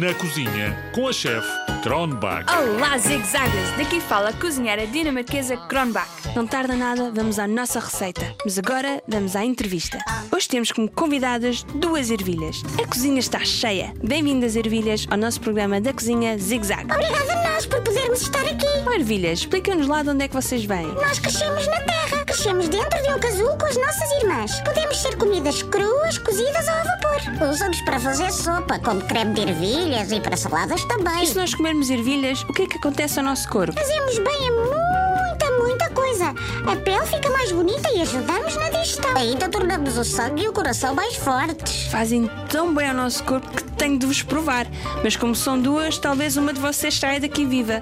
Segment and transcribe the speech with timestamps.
[0.00, 1.46] Na cozinha com a chefe
[1.82, 2.46] Kronbach.
[2.50, 3.70] Olá, zigzagas!
[3.76, 6.08] Daqui fala a cozinheira dinamarquesa Kronbach.
[6.34, 8.34] Não tarda nada, vamos à nossa receita.
[8.44, 9.98] Mas agora vamos à entrevista.
[10.34, 12.62] Hoje temos como convidadas duas ervilhas.
[12.82, 13.92] A cozinha está cheia.
[14.02, 16.90] Bem-vindas, ervilhas, ao nosso programa da cozinha Zigzag.
[16.90, 18.66] Obrigada a nós por podermos estar aqui.
[18.88, 20.86] Oh, ervilhas, explica-nos lá de onde é que vocês vêm.
[20.86, 24.60] Nós crescemos na terra, crescemos dentro de um casulo com as nossas irmãs.
[24.62, 27.03] Podemos ser comidas cruas, cozidas ou a vapor.
[27.50, 31.22] Usamos para fazer sopa, como creme de ervilhas e para saladas também.
[31.22, 33.72] E se nós comermos ervilhas, o que é que acontece ao nosso corpo?
[33.72, 36.34] Fazemos bem a muita, muita coisa.
[36.66, 39.16] A pele fica mais bonita e ajudamos na digestão.
[39.16, 41.86] Ainda tornamos o sangue e o coração mais fortes.
[41.90, 44.66] Fazem tão bem ao nosso corpo que tenho de vos provar.
[45.02, 47.80] Mas como são duas, talvez uma de vocês saia daqui viva.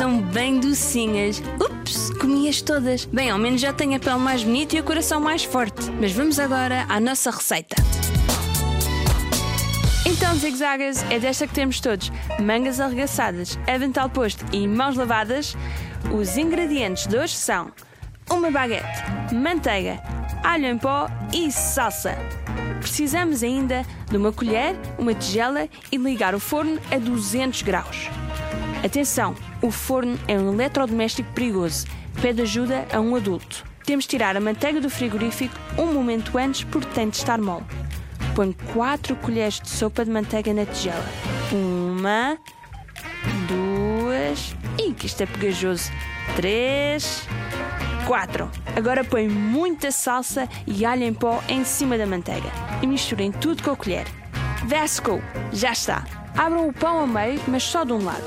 [0.00, 1.42] São bem docinhas.
[1.60, 3.04] Ups, comi-as todas.
[3.04, 5.90] Bem, ao menos já tenho a pele mais bonita e o coração mais forte.
[6.00, 7.76] Mas vamos agora à nossa receita.
[10.06, 15.54] Então, zigzagas, é desta que temos todos: mangas arregaçadas, avental posto e mãos lavadas.
[16.10, 17.70] Os ingredientes de hoje são
[18.30, 20.02] uma baguete, manteiga,
[20.42, 22.16] alho em pó e salsa.
[22.80, 28.08] Precisamos ainda de uma colher, uma tigela e ligar o forno a 200 graus.
[28.82, 31.86] Atenção, o forno é um eletrodoméstico perigoso.
[32.22, 33.64] Pede ajuda a um adulto.
[33.84, 37.64] Temos de tirar a manteiga do frigorífico um momento antes porque tem de estar mole.
[38.34, 41.04] Põe 4 colheres de sopa de manteiga na tigela.
[41.52, 42.38] Uma,
[43.46, 44.56] duas.
[44.78, 45.90] Ih, que isto é pegajoso.
[46.36, 47.26] Três,
[48.06, 48.50] quatro.
[48.74, 52.48] Agora põe muita salsa e alho em pó em cima da manteiga.
[52.80, 54.06] E misturem tudo com a colher.
[54.64, 55.20] Vasco,
[55.52, 56.04] já está.
[56.36, 58.24] Abram o pão ao meio, mas só de um lado.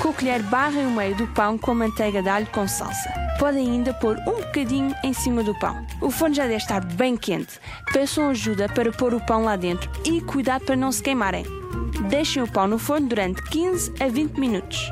[0.00, 3.12] Com a colher barrem o meio do pão com manteiga de alho com salsa.
[3.38, 5.84] Podem ainda pôr um bocadinho em cima do pão.
[6.00, 7.58] O forno já deve estar bem quente.
[7.92, 11.44] Peçam ajuda para pôr o pão lá dentro e cuidado para não se queimarem.
[12.08, 14.90] Deixem o pão no forno durante 15 a 20 minutos.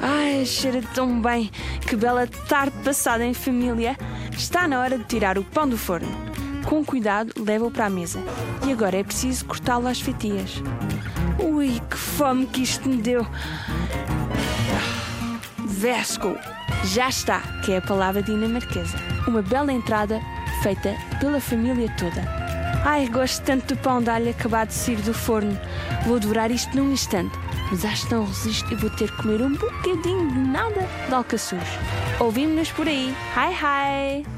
[0.00, 1.50] Ai, cheira tão bem!
[1.86, 3.96] Que bela tarde passada em família!
[4.36, 6.08] Está na hora de tirar o pão do forno.
[6.66, 8.20] Com cuidado, leva-o para a mesa.
[8.66, 10.62] E agora é preciso cortá-lo às fatias.
[11.38, 13.26] Ui, que fome que isto me deu!
[15.66, 16.36] Vesco!
[16.84, 18.96] Já está, que é a palavra dinamarquesa.
[19.26, 20.20] Uma bela entrada
[20.62, 22.22] feita pela família toda.
[22.84, 25.58] Ai, gosto tanto do pão de alho acabado de sair do forno.
[26.06, 27.36] Vou devorar isto num instante,
[27.70, 31.14] mas acho que não resisto e vou ter que comer um bocadinho de nada de
[31.14, 31.64] alcaçuz.
[32.20, 33.14] Ouvimos-nos por aí.
[33.36, 34.35] Hi, hi!